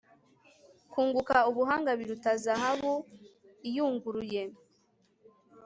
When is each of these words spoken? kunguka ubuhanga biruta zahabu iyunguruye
kunguka 0.91 1.37
ubuhanga 1.49 1.89
biruta 1.99 2.31
zahabu 2.43 2.93
iyunguruye 3.67 4.43